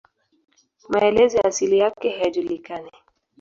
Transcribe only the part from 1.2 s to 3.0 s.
ya asili yake hayajulikani.